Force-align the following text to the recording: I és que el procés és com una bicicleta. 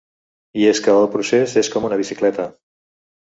I 0.61 0.63
és 0.69 0.79
que 0.87 0.95
el 1.01 1.05
procés 1.17 1.53
és 1.63 1.69
com 1.75 1.85
una 1.91 2.01
bicicleta. 2.01 2.49